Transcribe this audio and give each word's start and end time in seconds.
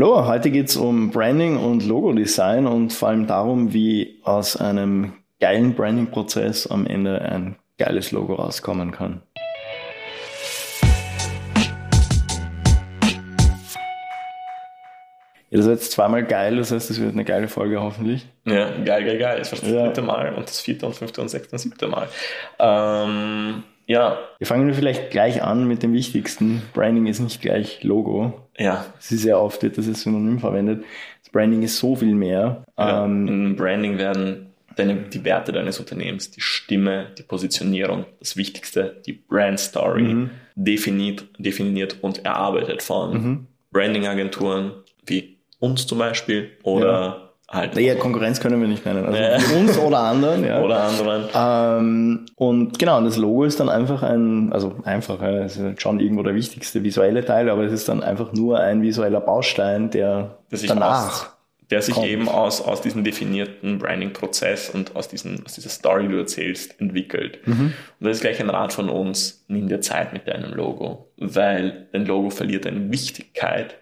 Hallo, 0.00 0.26
heute 0.26 0.52
geht's 0.52 0.76
um 0.76 1.10
Branding 1.10 1.56
und 1.56 1.84
Logo-Design 1.84 2.68
und 2.68 2.92
vor 2.92 3.08
allem 3.08 3.26
darum, 3.26 3.72
wie 3.72 4.20
aus 4.22 4.56
einem 4.56 5.14
geilen 5.40 5.74
Branding-Prozess 5.74 6.68
am 6.68 6.86
Ende 6.86 7.20
ein 7.20 7.56
geiles 7.78 8.12
Logo 8.12 8.34
rauskommen 8.34 8.92
kann. 8.92 9.22
Ja, 15.50 15.58
das 15.58 15.66
war 15.66 15.72
jetzt 15.72 15.90
zweimal 15.90 16.24
geil, 16.24 16.58
das 16.58 16.70
heißt, 16.70 16.90
es 16.90 17.00
wird 17.00 17.14
eine 17.14 17.24
geile 17.24 17.48
Folge 17.48 17.80
hoffentlich. 17.80 18.24
Ja, 18.44 18.70
geil, 18.70 19.04
geil, 19.04 19.18
geil. 19.18 19.38
Das 19.38 19.50
war 19.50 19.58
das 19.58 19.68
ja. 19.68 19.84
dritte 19.84 20.02
Mal 20.02 20.32
und 20.34 20.46
das 20.46 20.60
vierte 20.60 20.86
und 20.86 20.94
fünfte 20.94 21.20
und 21.22 21.28
sechste 21.28 21.56
und 21.56 21.58
siebte 21.58 21.88
Mal. 21.88 22.08
Ähm, 22.60 23.64
ja. 23.88 24.18
Wir 24.38 24.46
fangen 24.46 24.72
vielleicht 24.74 25.10
gleich 25.10 25.42
an 25.42 25.66
mit 25.66 25.82
dem 25.82 25.92
Wichtigsten. 25.94 26.62
Branding 26.74 27.06
ist 27.06 27.20
nicht 27.20 27.40
gleich 27.40 27.82
Logo. 27.82 28.48
Ja. 28.56 28.84
Es 29.00 29.10
ist 29.10 29.22
sehr 29.22 29.40
oft, 29.40 29.62
wird 29.62 29.78
das 29.78 29.88
als 29.88 30.02
Synonym 30.02 30.38
verwendet. 30.38 30.84
Das 31.22 31.32
Branding 31.32 31.62
ist 31.62 31.78
so 31.78 31.96
viel 31.96 32.14
mehr. 32.14 32.64
Ja, 32.78 33.04
ähm, 33.04 33.26
in 33.26 33.56
Branding 33.56 33.98
werden 33.98 34.52
deine, 34.76 34.96
die 34.96 35.24
Werte 35.24 35.52
deines 35.52 35.80
Unternehmens, 35.80 36.30
die 36.30 36.40
Stimme, 36.40 37.06
die 37.16 37.22
Positionierung, 37.22 38.04
das 38.20 38.36
Wichtigste, 38.36 39.00
die 39.06 39.14
Brand 39.14 39.58
Story 39.58 40.02
mhm. 40.02 40.30
definiert, 40.54 41.26
definiert 41.38 41.96
und 42.02 42.24
erarbeitet 42.24 42.82
von 42.82 43.12
mhm. 43.12 43.46
Branding-Agenturen 43.72 44.72
wie 45.06 45.38
uns 45.60 45.86
zum 45.86 45.98
Beispiel 45.98 46.50
oder 46.62 46.92
ja. 46.92 47.27
Halt. 47.48 47.76
Ja, 47.76 47.94
Konkurrenz 47.94 48.40
können 48.40 48.60
wir 48.60 48.68
nicht 48.68 48.84
nennen. 48.84 49.04
Also 49.04 49.18
ja. 49.18 49.58
uns 49.58 49.78
oder 49.78 50.00
anderen. 50.00 50.44
Ja. 50.44 50.60
Oder 50.60 50.84
anderen. 50.84 51.24
Ähm, 51.34 52.26
und 52.36 52.78
genau, 52.78 53.00
das 53.00 53.16
Logo 53.16 53.44
ist 53.44 53.58
dann 53.60 53.68
einfach 53.68 54.02
ein, 54.02 54.52
also 54.52 54.76
einfach, 54.84 55.20
ja, 55.22 55.44
es 55.44 55.56
ist 55.56 55.80
schon 55.80 56.00
irgendwo 56.00 56.22
der 56.22 56.34
wichtigste 56.34 56.82
visuelle 56.82 57.24
Teil, 57.24 57.48
aber 57.48 57.64
es 57.64 57.72
ist 57.72 57.88
dann 57.88 58.02
einfach 58.02 58.32
nur 58.32 58.60
ein 58.60 58.82
visueller 58.82 59.20
Baustein, 59.20 59.90
der 59.90 60.38
danach. 60.50 61.06
Aus, 61.08 61.38
der 61.70 61.82
sich 61.82 61.94
kommt. 61.94 62.06
eben 62.06 62.28
aus, 62.28 62.62
aus 62.62 62.80
diesem 62.80 63.04
definierten 63.04 63.78
Branding-Prozess 63.78 64.70
und 64.70 64.96
aus, 64.96 65.08
diesen, 65.08 65.44
aus 65.44 65.54
dieser 65.54 65.68
Story, 65.68 66.04
die 66.04 66.14
du 66.14 66.18
erzählst, 66.18 66.80
entwickelt. 66.80 67.46
Mhm. 67.46 67.74
Und 68.00 68.06
das 68.06 68.16
ist 68.16 68.20
gleich 68.22 68.40
ein 68.40 68.48
Rat 68.48 68.72
von 68.72 68.88
uns, 68.88 69.44
nimm 69.48 69.68
dir 69.68 69.80
Zeit 69.80 70.12
mit 70.12 70.26
deinem 70.26 70.54
Logo, 70.54 71.10
weil 71.18 71.88
dein 71.92 72.06
Logo 72.06 72.30
verliert 72.30 72.66
eine 72.66 72.90
Wichtigkeit, 72.90 73.76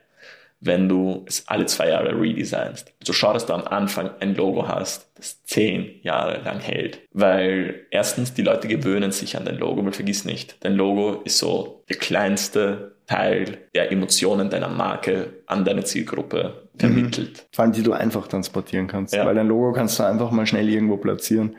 wenn 0.60 0.88
du 0.88 1.24
es 1.26 1.46
alle 1.48 1.66
zwei 1.66 1.88
Jahre 1.88 2.18
redesignst. 2.18 2.92
Also 3.00 3.12
schau, 3.12 3.32
dass 3.32 3.46
du 3.46 3.52
am 3.52 3.64
Anfang 3.64 4.10
ein 4.20 4.34
Logo 4.34 4.66
hast, 4.68 5.10
das 5.16 5.42
zehn 5.44 6.00
Jahre 6.02 6.42
lang 6.42 6.60
hält. 6.60 7.00
Weil 7.12 7.86
erstens, 7.90 8.34
die 8.34 8.42
Leute 8.42 8.68
gewöhnen 8.68 9.12
sich 9.12 9.36
an 9.36 9.44
dein 9.44 9.58
Logo, 9.58 9.84
weil 9.84 9.92
vergiss 9.92 10.24
nicht, 10.24 10.56
dein 10.64 10.74
Logo 10.74 11.22
ist 11.24 11.38
so 11.38 11.84
der 11.88 11.96
kleinste 11.96 12.96
Teil 13.06 13.58
der 13.74 13.92
Emotionen 13.92 14.50
deiner 14.50 14.68
Marke 14.68 15.42
an 15.46 15.64
deine 15.64 15.84
Zielgruppe 15.84 16.68
vermittelt. 16.76 17.30
Mhm. 17.30 17.54
Vor 17.54 17.64
allem, 17.64 17.72
die 17.72 17.82
du 17.82 17.92
einfach 17.92 18.26
transportieren 18.26 18.88
kannst. 18.88 19.14
Ja. 19.14 19.24
Weil 19.24 19.36
dein 19.36 19.46
Logo 19.46 19.72
kannst 19.72 19.98
du 19.98 20.02
einfach 20.02 20.30
mal 20.30 20.46
schnell 20.46 20.68
irgendwo 20.68 20.96
platzieren 20.96 21.56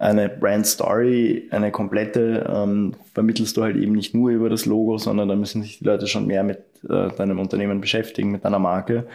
eine 0.00 0.30
Brand 0.30 0.66
Story, 0.66 1.46
eine 1.50 1.70
komplette, 1.70 2.50
ähm, 2.50 2.94
vermittelst 3.12 3.56
du 3.56 3.62
halt 3.62 3.76
eben 3.76 3.92
nicht 3.92 4.14
nur 4.14 4.30
über 4.30 4.48
das 4.48 4.64
Logo, 4.64 4.96
sondern 4.96 5.28
da 5.28 5.36
müssen 5.36 5.62
sich 5.62 5.78
die 5.78 5.84
Leute 5.84 6.06
schon 6.06 6.26
mehr 6.26 6.42
mit 6.42 6.64
äh, 6.88 7.10
deinem 7.16 7.38
Unternehmen 7.38 7.82
beschäftigen, 7.82 8.30
mit 8.30 8.44
deiner 8.44 8.58
Marke. 8.58 9.06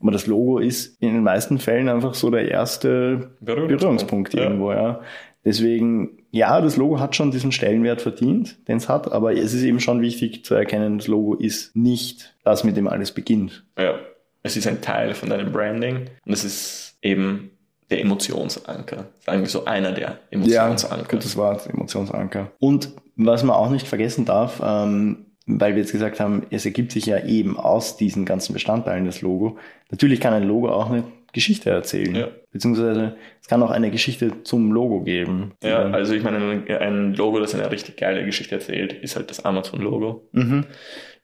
Aber 0.00 0.10
das 0.10 0.26
Logo 0.26 0.58
ist 0.58 1.00
in 1.00 1.14
den 1.14 1.22
meisten 1.22 1.58
Fällen 1.58 1.88
einfach 1.88 2.12
so 2.12 2.30
der 2.30 2.50
erste 2.50 3.30
Berührungspunkt, 3.40 3.80
Berührungspunkt 3.80 4.34
irgendwo, 4.34 4.72
ja. 4.72 4.82
ja. 4.82 5.00
Deswegen, 5.46 6.18
ja, 6.30 6.60
das 6.60 6.76
Logo 6.76 7.00
hat 7.00 7.16
schon 7.16 7.30
diesen 7.30 7.52
Stellenwert 7.52 8.02
verdient, 8.02 8.68
den 8.68 8.76
es 8.76 8.88
hat, 8.88 9.12
aber 9.12 9.32
es 9.32 9.54
ist 9.54 9.62
eben 9.62 9.80
schon 9.80 10.02
wichtig 10.02 10.44
zu 10.44 10.54
erkennen, 10.54 10.98
das 10.98 11.06
Logo 11.06 11.34
ist 11.34 11.74
nicht 11.74 12.34
das, 12.44 12.64
mit 12.64 12.76
dem 12.76 12.86
alles 12.86 13.12
beginnt. 13.12 13.64
Ja, 13.78 13.94
es 14.42 14.58
ist 14.58 14.66
ein 14.66 14.82
Teil 14.82 15.14
von 15.14 15.30
deinem 15.30 15.52
Branding 15.52 16.10
und 16.26 16.32
es 16.32 16.44
ist 16.44 16.98
eben 17.00 17.50
der 17.90 18.00
Emotionsanker. 18.00 19.06
Sagen 19.20 19.40
wir 19.40 19.48
so 19.48 19.64
einer 19.64 19.92
der 19.92 20.18
Emotionsanker. 20.30 21.02
Ja, 21.02 21.08
gutes 21.08 21.36
Wort, 21.36 21.68
Emotionsanker. 21.68 22.52
Und 22.58 22.90
was 23.16 23.42
man 23.42 23.56
auch 23.56 23.70
nicht 23.70 23.86
vergessen 23.86 24.24
darf, 24.24 24.60
ähm, 24.64 25.26
weil 25.46 25.74
wir 25.74 25.82
jetzt 25.82 25.92
gesagt 25.92 26.20
haben, 26.20 26.46
es 26.50 26.64
ergibt 26.64 26.92
sich 26.92 27.06
ja 27.06 27.22
eben 27.24 27.58
aus 27.58 27.96
diesen 27.96 28.24
ganzen 28.24 28.54
Bestandteilen 28.54 29.04
das 29.04 29.20
Logo. 29.20 29.58
Natürlich 29.90 30.20
kann 30.20 30.32
ein 30.32 30.44
Logo 30.44 30.70
auch 30.70 30.90
eine 30.90 31.04
Geschichte 31.32 31.68
erzählen. 31.68 32.14
Ja. 32.14 32.28
Beziehungsweise 32.50 33.16
es 33.42 33.48
kann 33.48 33.62
auch 33.62 33.70
eine 33.70 33.90
Geschichte 33.90 34.42
zum 34.44 34.72
Logo 34.72 35.02
geben. 35.02 35.52
Ja, 35.62 35.90
also 35.90 36.14
ich 36.14 36.22
meine, 36.22 36.64
ein 36.80 37.14
Logo, 37.14 37.40
das 37.40 37.54
eine 37.54 37.70
richtig 37.70 37.96
geile 37.96 38.24
Geschichte 38.24 38.54
erzählt, 38.54 38.92
ist 38.92 39.16
halt 39.16 39.28
das 39.28 39.44
Amazon-Logo. 39.44 40.28
Mhm. 40.32 40.64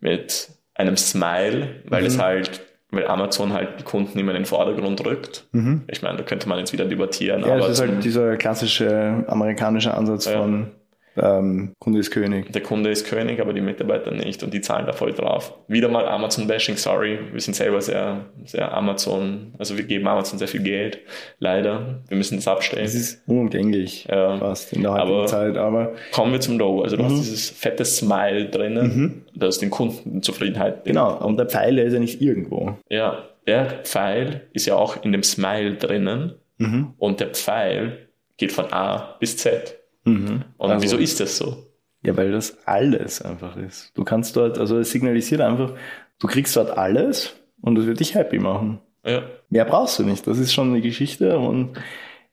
Mit 0.00 0.48
einem 0.74 0.96
Smile, 0.96 1.82
weil 1.86 2.02
mhm. 2.02 2.06
es 2.06 2.18
halt 2.18 2.60
weil 2.90 3.06
Amazon 3.06 3.52
halt 3.52 3.80
die 3.80 3.84
Kunden 3.84 4.18
immer 4.18 4.32
in 4.32 4.38
den 4.38 4.46
Vordergrund 4.46 5.04
rückt. 5.06 5.46
Mhm. 5.52 5.82
Ich 5.86 6.02
meine, 6.02 6.18
da 6.18 6.24
könnte 6.24 6.48
man 6.48 6.58
jetzt 6.58 6.72
wieder 6.72 6.84
debattieren. 6.84 7.42
Ja, 7.42 7.52
aber 7.52 7.58
das 7.58 7.70
ist 7.70 7.80
halt 7.80 8.04
dieser 8.04 8.36
klassische 8.36 9.24
amerikanische 9.26 9.94
Ansatz 9.94 10.26
ja. 10.26 10.38
von 10.38 10.68
ähm, 11.16 11.74
Kunde 11.78 12.00
ist 12.00 12.10
König. 12.10 12.52
Der 12.52 12.62
Kunde 12.62 12.90
ist 12.90 13.06
König, 13.06 13.40
aber 13.40 13.52
die 13.52 13.60
Mitarbeiter 13.60 14.10
nicht 14.10 14.42
und 14.42 14.54
die 14.54 14.60
zahlen 14.60 14.86
da 14.86 14.92
voll 14.92 15.12
drauf. 15.12 15.54
Wieder 15.68 15.88
mal 15.88 16.06
Amazon-Bashing, 16.06 16.76
sorry. 16.76 17.18
Wir 17.32 17.40
sind 17.40 17.54
selber 17.54 17.80
sehr, 17.80 18.26
sehr 18.44 18.72
Amazon, 18.72 19.54
also 19.58 19.76
wir 19.76 19.84
geben 19.84 20.06
Amazon 20.06 20.38
sehr 20.38 20.48
viel 20.48 20.62
Geld. 20.62 21.00
Leider. 21.38 22.00
Wir 22.08 22.16
müssen 22.16 22.36
das 22.36 22.46
abstellen. 22.46 22.84
Das 22.84 22.94
ist 22.94 23.22
unumgänglich 23.26 24.06
ja. 24.08 24.38
fast 24.38 24.72
in 24.72 24.82
der 24.82 24.92
heutigen 24.92 25.26
Zeit, 25.26 25.56
aber. 25.56 25.92
Kommen 26.12 26.32
wir 26.32 26.40
zum 26.40 26.58
Logo. 26.58 26.82
Also 26.82 26.96
du 26.96 27.02
mhm. 27.02 27.06
hast 27.06 27.20
dieses 27.20 27.50
fette 27.50 27.84
Smile 27.84 28.46
drinnen, 28.46 28.96
mhm. 28.96 29.22
das 29.34 29.58
den 29.58 29.70
Kundenzufriedenheit. 29.70 30.84
Genau, 30.84 31.18
und 31.24 31.36
der 31.36 31.46
Pfeil 31.46 31.78
ist 31.78 31.92
ja 31.92 31.98
nicht 31.98 32.20
irgendwo. 32.22 32.76
Ja, 32.88 33.24
der 33.46 33.80
Pfeil 33.82 34.42
ist 34.52 34.66
ja 34.66 34.76
auch 34.76 35.02
in 35.02 35.12
dem 35.12 35.22
Smile 35.22 35.74
drinnen 35.74 36.34
mhm. 36.58 36.94
und 36.98 37.20
der 37.20 37.28
Pfeil 37.28 38.06
geht 38.36 38.52
von 38.52 38.72
A 38.72 39.16
bis 39.18 39.36
Z. 39.36 39.79
Mhm. 40.04 40.44
Und 40.56 40.70
also, 40.70 40.82
wieso 40.82 40.96
ist 40.96 41.20
das 41.20 41.36
so? 41.36 41.66
Ja, 42.02 42.16
weil 42.16 42.32
das 42.32 42.66
alles 42.66 43.20
einfach 43.20 43.56
ist. 43.56 43.92
Du 43.94 44.04
kannst 44.04 44.36
dort, 44.36 44.58
also 44.58 44.78
es 44.78 44.90
signalisiert 44.90 45.40
einfach, 45.40 45.74
du 46.18 46.26
kriegst 46.26 46.56
dort 46.56 46.76
alles 46.76 47.34
und 47.60 47.74
das 47.74 47.86
wird 47.86 48.00
dich 48.00 48.14
happy 48.14 48.38
machen. 48.38 48.80
Ja. 49.04 49.22
Mehr 49.50 49.64
brauchst 49.64 49.98
du 49.98 50.04
nicht. 50.04 50.26
Das 50.26 50.38
ist 50.38 50.52
schon 50.52 50.68
eine 50.68 50.80
Geschichte 50.80 51.38
und 51.38 51.76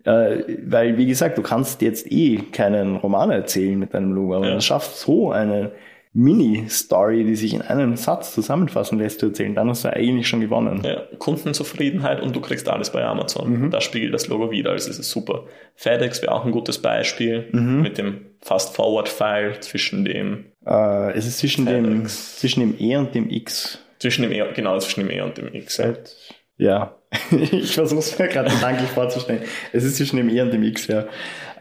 äh, 0.05 0.43
weil, 0.65 0.97
wie 0.97 1.05
gesagt, 1.05 1.37
du 1.37 1.41
kannst 1.41 1.81
jetzt 1.81 2.09
eh 2.09 2.37
keinen 2.37 2.95
Roman 2.95 3.29
erzählen 3.29 3.77
mit 3.77 3.93
deinem 3.93 4.13
Logo, 4.13 4.35
aber 4.35 4.47
ja. 4.47 4.55
du 4.55 4.61
schaffst 4.61 4.99
so 4.99 5.31
eine 5.31 5.73
Mini-Story, 6.17 7.23
die 7.25 7.35
sich 7.35 7.53
in 7.53 7.61
einem 7.61 7.95
Satz 7.95 8.33
zusammenfassen 8.33 8.97
lässt, 8.97 9.19
zu 9.19 9.27
erzählen, 9.27 9.53
dann 9.53 9.69
hast 9.69 9.85
du 9.85 9.93
eigentlich 9.93 10.27
schon 10.27 10.41
gewonnen. 10.41 10.81
Ja, 10.83 11.03
Kundenzufriedenheit 11.19 12.21
und 12.21 12.35
du 12.35 12.41
kriegst 12.41 12.67
alles 12.69 12.89
bei 12.89 13.05
Amazon. 13.05 13.65
Mhm. 13.65 13.71
Da 13.71 13.81
spiegelt 13.81 14.15
das 14.15 14.27
Logo 14.27 14.49
wieder, 14.49 14.71
also 14.71 14.89
es 14.89 14.97
ist 14.97 15.11
super. 15.11 15.43
FedEx 15.75 16.23
wäre 16.23 16.31
auch 16.31 16.43
ein 16.43 16.51
gutes 16.51 16.79
Beispiel 16.79 17.47
mhm. 17.51 17.83
mit 17.83 17.99
dem 17.99 18.21
Fast-Forward-File 18.41 19.59
zwischen 19.59 20.05
dem. 20.05 20.45
Äh, 20.65 21.11
es 21.11 21.27
ist 21.27 21.37
zwischen 21.37 21.67
dem, 21.67 22.07
zwischen 22.07 22.61
dem 22.61 22.75
E 22.79 22.95
und 22.97 23.13
dem 23.13 23.29
X. 23.29 23.77
Zwischen 23.99 24.23
dem 24.23 24.31
E, 24.31 24.43
genau, 24.55 24.79
zwischen 24.79 25.01
dem 25.01 25.11
E 25.11 25.21
und 25.21 25.37
dem 25.37 25.53
X. 25.53 25.77
Ja, 25.77 25.93
ja. 26.57 26.95
ich 27.31 27.75
versuche 27.75 27.99
es 27.99 28.17
mir 28.17 28.27
gerade 28.27 28.49
gedanklich 28.49 28.89
vorzustellen. 28.89 29.43
Es 29.71 29.83
ist 29.83 29.97
zwischen 29.97 30.17
dem 30.17 30.29
E 30.29 30.41
und 30.41 30.51
dem 30.51 30.63
X, 30.63 30.87
ja. 30.87 31.05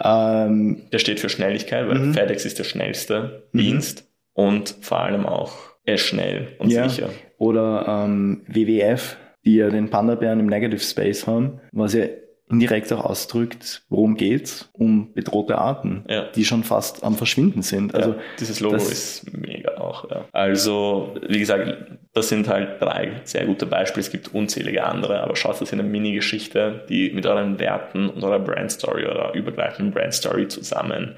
Ähm, 0.03 0.87
der 0.93 0.99
steht 0.99 1.21
für 1.21 1.28
Schnelligkeit, 1.28 1.87
weil 1.89 1.99
mhm. 1.99 2.15
FedEx 2.15 2.47
ist 2.47 2.59
der 2.59 2.65
schnellste 2.65 3.43
mhm. 3.53 3.59
Dienst 3.59 4.06
und 4.37 4.77
vor 4.83 5.01
allem 5.01 5.27
auch 5.27 5.57
schnell 5.97 6.49
und 6.59 6.71
ja. 6.71 6.89
sicher. 6.89 7.09
Oder 7.39 8.05
ähm, 8.05 8.43
WWF, 8.47 9.17
die 9.45 9.57
ja 9.57 9.71
den 9.71 9.89
Panda-Bären 9.89 10.41
im 10.41 10.47
Negative 10.47 10.81
Space 10.81 11.27
haben, 11.27 11.61
was 11.73 11.95
ja 11.95 12.05
indirekt 12.49 12.93
auch 12.93 13.05
ausdrückt, 13.05 13.83
worum 13.89 14.17
geht's? 14.17 14.69
Um 14.73 15.13
bedrohte 15.15 15.59
Arten, 15.59 16.05
ja. 16.09 16.27
die 16.35 16.45
schon 16.45 16.65
fast 16.65 17.03
am 17.03 17.15
Verschwinden 17.15 17.63
sind. 17.63 17.95
Also 17.95 18.11
ja, 18.11 18.17
dieses 18.39 18.61
Logo 18.61 18.77
ist 18.77 19.33
mega 19.33 19.79
auch. 19.79 20.09
Ja. 20.11 20.27
Also 20.33 21.15
wie 21.27 21.39
gesagt, 21.39 21.99
das 22.13 22.29
sind 22.29 22.49
halt 22.49 22.81
drei 22.81 23.21
sehr 23.25 23.47
gute 23.47 23.67
Beispiele. 23.67 24.03
Es 24.03 24.11
gibt 24.11 24.35
unzählige 24.35 24.85
andere, 24.85 25.22
aber 25.22 25.34
schaut 25.34 25.60
das 25.60 25.72
in 25.72 25.81
eine 25.81 25.89
Mini-Geschichte, 25.89 26.84
die 26.89 27.10
mit 27.10 27.27
euren 27.27 27.59
Werten 27.59 28.10
und 28.10 28.22
eurer 28.22 28.39
Brand-Story 28.39 29.07
oder 29.07 29.34
übergreifenden 29.34 29.93
Brand-Story 29.93 30.49
zusammen 30.49 31.16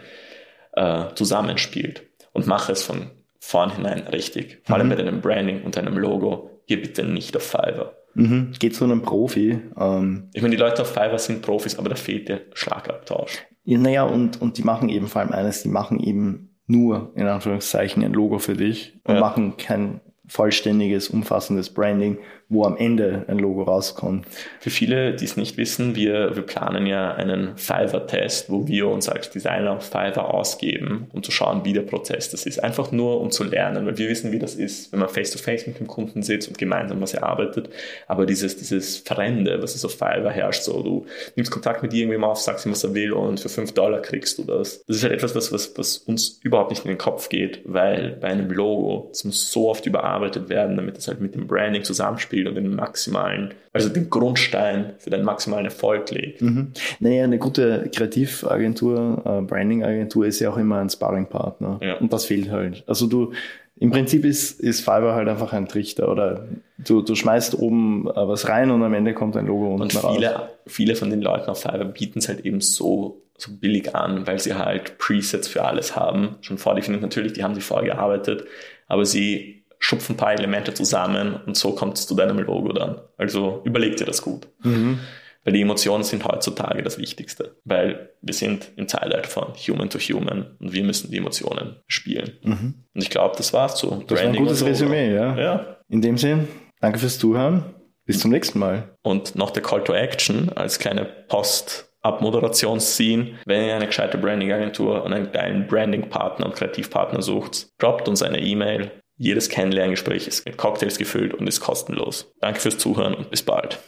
äh, 0.74 1.04
zusammenspielt 1.14 2.04
und 2.32 2.46
mach 2.46 2.68
es 2.70 2.82
von 2.82 3.10
vornherein 3.40 4.06
richtig. 4.08 4.60
Vor 4.64 4.76
allem 4.76 4.86
mhm. 4.86 4.90
bei 4.90 4.96
deinem 4.96 5.20
Branding 5.20 5.62
und 5.62 5.76
deinem 5.76 5.96
Logo. 5.96 6.50
Geh 6.66 6.76
bitte 6.76 7.04
nicht 7.04 7.36
auf 7.36 7.42
Fiverr. 7.42 7.94
Mhm. 8.14 8.52
Geht 8.58 8.74
zu 8.74 8.84
einem 8.84 9.02
Profi. 9.02 9.60
Ähm, 9.78 10.28
ich 10.32 10.42
meine, 10.42 10.56
die 10.56 10.60
Leute 10.60 10.82
auf 10.82 10.88
Fiverr 10.88 11.18
sind 11.18 11.42
Profis, 11.42 11.78
aber 11.78 11.88
da 11.88 11.94
fehlt 11.94 12.28
der 12.28 12.42
Schlagabtausch. 12.52 13.46
Ja, 13.64 13.78
naja, 13.78 14.02
und, 14.04 14.40
und 14.40 14.58
die 14.58 14.62
machen 14.62 14.88
eben 14.88 15.06
vor 15.06 15.22
allem 15.22 15.32
eines, 15.32 15.62
die 15.62 15.68
machen 15.68 16.00
eben 16.00 16.56
nur, 16.66 17.12
in 17.14 17.26
Anführungszeichen, 17.26 18.02
ein 18.02 18.12
Logo 18.12 18.38
für 18.38 18.54
dich 18.54 18.98
und 19.04 19.14
ja. 19.14 19.20
machen 19.20 19.56
kein 19.56 20.00
vollständiges, 20.28 21.08
umfassendes 21.08 21.70
Branding 21.70 22.18
wo 22.50 22.64
am 22.64 22.78
Ende 22.78 23.24
ein 23.28 23.38
Logo 23.38 23.62
rauskommt. 23.62 24.26
Für 24.60 24.70
viele, 24.70 25.14
die 25.14 25.26
es 25.26 25.36
nicht 25.36 25.58
wissen, 25.58 25.94
wir, 25.96 26.34
wir 26.34 26.42
planen 26.42 26.86
ja 26.86 27.12
einen 27.14 27.58
Fiverr-Test, 27.58 28.50
wo 28.50 28.66
wir 28.66 28.88
uns 28.88 29.08
als 29.08 29.28
Designer 29.30 29.72
auf 29.72 29.84
Fiverr 29.84 30.32
ausgeben, 30.32 31.08
um 31.12 31.22
zu 31.22 31.30
schauen, 31.30 31.64
wie 31.64 31.74
der 31.74 31.82
Prozess 31.82 32.30
das 32.30 32.46
ist. 32.46 32.62
Einfach 32.64 32.90
nur, 32.90 33.20
um 33.20 33.30
zu 33.30 33.44
lernen, 33.44 33.84
weil 33.84 33.98
wir 33.98 34.08
wissen, 34.08 34.32
wie 34.32 34.38
das 34.38 34.54
ist, 34.54 34.92
wenn 34.92 35.00
man 35.00 35.10
face-to-face 35.10 35.62
-face 35.62 35.68
mit 35.68 35.80
dem 35.80 35.86
Kunden 35.86 36.22
sitzt 36.22 36.48
und 36.48 36.56
gemeinsam 36.56 37.00
was 37.02 37.12
erarbeitet. 37.12 37.68
Aber 38.06 38.24
dieses, 38.24 38.56
dieses 38.56 38.96
Verrende, 38.96 39.62
was 39.62 39.74
es 39.74 39.84
auf 39.84 39.92
Fiverr 39.92 40.30
herrscht, 40.30 40.62
so 40.62 40.82
du 40.82 41.06
nimmst 41.36 41.52
Kontakt 41.52 41.82
mit 41.82 41.92
irgendwem 41.92 42.24
auf, 42.24 42.40
sagst 42.40 42.64
ihm, 42.64 42.72
was 42.72 42.82
er 42.82 42.94
will 42.94 43.12
und 43.12 43.40
für 43.40 43.50
5 43.50 43.72
Dollar 43.72 44.00
kriegst 44.00 44.38
du 44.38 44.44
das. 44.44 44.84
Das 44.86 44.96
ist 44.96 45.02
halt 45.02 45.12
etwas, 45.12 45.34
was, 45.34 45.52
was, 45.52 45.76
was 45.76 45.98
uns 45.98 46.40
überhaupt 46.42 46.70
nicht 46.70 46.84
in 46.84 46.88
den 46.88 46.98
Kopf 46.98 47.28
geht, 47.28 47.60
weil 47.64 48.16
bei 48.20 48.28
einem 48.28 48.50
Logo, 48.50 49.10
es 49.12 49.24
muss 49.24 49.52
so 49.52 49.68
oft 49.68 49.84
überarbeitet 49.84 50.17
werden, 50.20 50.76
damit 50.76 50.98
es 50.98 51.08
halt 51.08 51.20
mit 51.20 51.34
dem 51.34 51.46
Branding 51.46 51.84
zusammenspielt 51.84 52.46
und 52.46 52.54
den 52.54 52.74
maximalen, 52.74 53.54
also 53.72 53.88
den 53.88 54.10
Grundstein 54.10 54.94
für 54.98 55.10
den 55.10 55.24
maximalen 55.24 55.66
Erfolg 55.66 56.10
legt. 56.10 56.42
Mhm. 56.42 56.72
Naja, 57.00 57.24
eine 57.24 57.38
gute 57.38 57.90
Kreativagentur, 57.94 59.22
äh, 59.24 59.42
Branding-Agentur 59.42 60.26
ist 60.26 60.40
ja 60.40 60.50
auch 60.50 60.58
immer 60.58 60.78
ein 60.78 60.90
Sparringpartner. 60.90 61.80
Ja. 61.82 61.96
Und 61.98 62.12
das 62.12 62.24
fehlt 62.24 62.50
halt. 62.50 62.84
Also 62.86 63.06
du, 63.06 63.32
im 63.80 63.90
Prinzip 63.90 64.24
ist, 64.24 64.60
ist 64.60 64.80
Fiverr 64.80 65.14
halt 65.14 65.28
einfach 65.28 65.52
ein 65.52 65.68
Trichter 65.68 66.10
oder 66.10 66.48
du, 66.78 67.02
du 67.02 67.14
schmeißt 67.14 67.58
oben 67.58 68.08
äh, 68.08 68.28
was 68.28 68.48
rein 68.48 68.70
und 68.70 68.82
am 68.82 68.92
Ende 68.92 69.14
kommt 69.14 69.36
ein 69.36 69.46
Logo 69.46 69.68
unten 69.68 69.82
und 69.82 69.92
viele, 69.92 70.34
raus. 70.34 70.48
viele 70.66 70.96
von 70.96 71.10
den 71.10 71.22
Leuten 71.22 71.48
auf 71.48 71.62
Fiverr 71.62 71.84
bieten 71.84 72.18
es 72.18 72.28
halt 72.28 72.44
eben 72.44 72.60
so, 72.60 73.22
so 73.36 73.52
billig 73.52 73.94
an, 73.94 74.26
weil 74.26 74.40
sie 74.40 74.54
halt 74.54 74.98
Presets 74.98 75.46
für 75.46 75.64
alles 75.64 75.94
haben, 75.94 76.36
schon 76.40 76.58
vordefiniert 76.58 77.02
natürlich, 77.02 77.34
die 77.34 77.44
haben 77.44 77.54
sie 77.54 77.60
vorgearbeitet, 77.60 78.44
aber 78.88 79.04
sie 79.04 79.62
schupfen 79.78 80.14
ein 80.14 80.16
paar 80.16 80.32
Elemente 80.32 80.74
zusammen 80.74 81.40
und 81.46 81.56
so 81.56 81.72
kommt 81.72 81.98
es 81.98 82.06
zu 82.06 82.14
deinem 82.14 82.38
Logo 82.38 82.72
dann. 82.72 83.00
Also 83.16 83.62
überleg 83.64 83.96
dir 83.96 84.06
das 84.06 84.22
gut. 84.22 84.48
Mhm. 84.62 85.00
Weil 85.44 85.52
die 85.52 85.62
Emotionen 85.62 86.04
sind 86.04 86.24
heutzutage 86.24 86.82
das 86.82 86.98
Wichtigste. 86.98 87.56
Weil 87.64 88.10
wir 88.20 88.34
sind 88.34 88.72
im 88.76 88.88
Zeitalter 88.88 89.28
von 89.28 89.54
Human 89.54 89.88
to 89.88 89.98
Human 89.98 90.56
und 90.58 90.72
wir 90.72 90.82
müssen 90.82 91.10
die 91.10 91.16
Emotionen 91.16 91.76
spielen. 91.86 92.32
Mhm. 92.42 92.74
Und 92.94 93.02
ich 93.02 93.08
glaube, 93.08 93.36
das 93.36 93.52
war's 93.52 93.78
so. 93.78 94.02
Das 94.06 94.20
war 94.20 94.28
ein 94.28 94.36
gutes 94.36 94.58
so. 94.58 94.66
Resümee, 94.66 95.14
ja. 95.14 95.38
ja. 95.38 95.76
In 95.88 96.02
dem 96.02 96.18
Sinn, 96.18 96.48
danke 96.80 96.98
fürs 96.98 97.18
Zuhören. 97.18 97.64
Bis 98.04 98.20
zum 98.20 98.30
nächsten 98.30 98.58
Mal. 98.58 98.96
Und 99.02 99.36
noch 99.36 99.50
der 99.50 99.62
Call 99.62 99.84
to 99.84 99.92
Action 99.92 100.50
als 100.54 100.78
kleine 100.78 101.04
Post 101.04 101.88
Abmoderationsscene. 102.02 103.38
Wenn 103.44 103.66
ihr 103.66 103.74
eine 103.74 103.86
gescheite 103.86 104.18
Branding-Agentur 104.18 105.04
und 105.04 105.12
einen 105.12 105.32
geilen 105.32 105.66
Branding-Partner 105.66 106.46
und 106.46 106.54
Kreativpartner 106.54 107.22
sucht, 107.22 107.68
droppt 107.78 108.08
uns 108.08 108.22
eine 108.22 108.40
E-Mail. 108.40 108.90
Jedes 109.20 109.48
Kennenlerngespräch 109.48 110.28
ist 110.28 110.46
mit 110.46 110.56
Cocktails 110.56 110.96
gefüllt 110.96 111.34
und 111.34 111.48
ist 111.48 111.58
kostenlos. 111.58 112.32
Danke 112.40 112.60
fürs 112.60 112.78
Zuhören 112.78 113.14
und 113.14 113.30
bis 113.30 113.42
bald. 113.42 113.80